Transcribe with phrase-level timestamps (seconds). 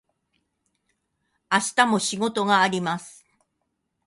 [1.51, 3.23] 明日も仕事があります。